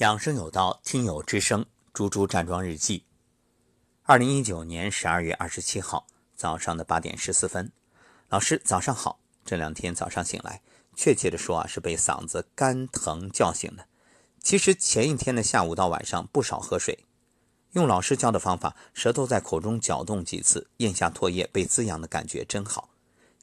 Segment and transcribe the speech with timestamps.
[0.00, 3.04] 养生有道，听友之声，猪猪站桩日记。
[4.04, 7.70] 二零一九年十二月二十七号早上的八点十四分，
[8.30, 9.20] 老师早上好。
[9.44, 10.62] 这两天早上醒来，
[10.96, 13.84] 确切的说啊，是被嗓子干疼叫醒的。
[14.42, 17.04] 其实前一天的下午到晚上不少喝水，
[17.72, 22.88] 用老师教的方法，舌头在口中搅动几次，咽下唾液被滋养的感觉真好。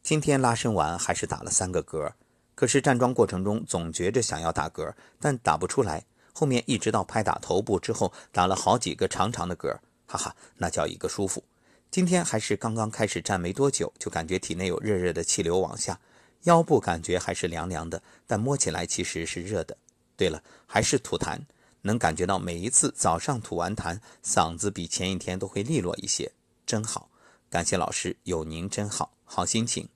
[0.01, 2.13] 今天拉伸完还是打了三个嗝，
[2.55, 6.03] 可是站桩过程中总觉着想要打嗝，但打不出来。
[6.37, 9.75] 后面一直到拍打头部之后，打了好几个长长的嗝，
[10.05, 11.43] 哈哈，那叫一个舒服。
[11.89, 15.99] 今天还是刚刚开始站没多久，就感觉体内有热热的气流往下，
[16.43, 19.75] 腰部感觉还是凉凉的，但摸起来其实是热的。
[20.15, 21.39] 对了，还是吐痰，
[21.81, 26.31] 能感觉到每一次早上吐完痰，嗓子比前一天都会利落一些，
[26.67, 27.09] 真好。
[27.49, 29.89] 感谢老师，有您真好，好心情。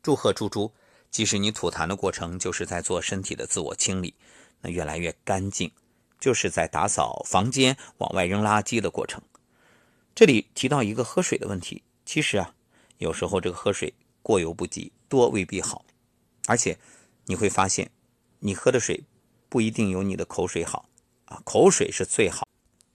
[0.00, 0.70] 祝贺猪猪，
[1.10, 4.14] 即使你吐痰的过程，就是在做身体的自我清理。
[4.62, 5.70] 那越来越干净，
[6.18, 9.22] 就是在打扫房间、往外扔垃圾的过程。
[10.14, 12.54] 这里提到一个喝水的问题，其实啊，
[12.98, 15.84] 有时候这个喝水过犹不及，多未必好。
[16.46, 16.78] 而且
[17.26, 17.90] 你会发现，
[18.40, 19.04] 你喝的水
[19.48, 20.88] 不一定有你的口水好
[21.26, 22.46] 啊，口水是最好。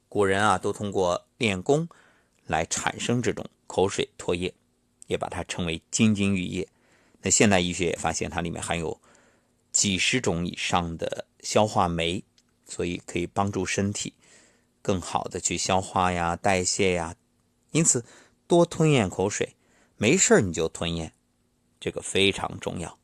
[0.08, 1.88] 古人啊，都通过练功
[2.46, 4.54] 来产生这种口水唾液，
[5.08, 6.68] 也把它称为金津玉液。
[7.22, 9.02] 那现代医学也发现，它里面含有。
[9.86, 12.24] 几十种以上的消化酶，
[12.66, 14.16] 所以可以帮助身体
[14.82, 17.16] 更好的去消化呀、代谢呀。
[17.70, 18.04] 因此，
[18.48, 19.56] 多吞咽口水，
[19.96, 21.12] 没事你就吞咽，
[21.80, 22.98] 这个非常重要。